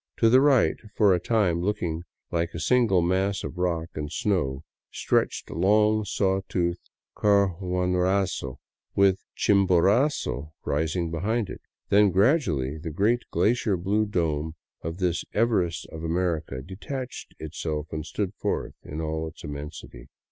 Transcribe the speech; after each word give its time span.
To 0.17 0.29
the 0.31 0.41
right, 0.41 0.77
for 0.95 1.13
a 1.13 1.19
time 1.19 1.61
looking 1.61 2.05
like 2.31 2.55
a 2.55 2.59
single 2.59 3.03
mass 3.03 3.43
of 3.43 3.59
rock 3.59 3.89
and 3.93 4.11
snow, 4.11 4.63
stretched 4.89 5.51
long, 5.51 6.05
saw 6.05 6.41
toothed 6.49 6.89
Carhuairazo, 7.15 8.57
with 8.95 9.23
Chim 9.35 9.67
borazo 9.67 10.53
rising 10.65 11.11
behind 11.11 11.51
it; 11.51 11.61
then 11.89 12.09
gradually 12.09 12.79
the 12.79 12.89
great, 12.89 13.21
glacier 13.29 13.77
blue 13.77 14.07
dome 14.07 14.55
of 14.81 14.97
this 14.97 15.23
Everest 15.35 15.85
of 15.91 16.03
America 16.03 16.63
detached 16.63 17.35
itself 17.37 17.89
and 17.93 18.03
stood 18.03 18.33
forth 18.33 18.73
in 18.83 19.01
all 19.01 19.27
its 19.27 19.43
immensity. 19.43 20.09